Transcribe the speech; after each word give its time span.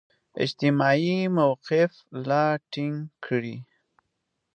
اجتماعي 0.43 1.17
موقف 1.37 1.91
لا 2.29 2.43
ټینګ 2.71 2.97
کړي. 3.25 3.55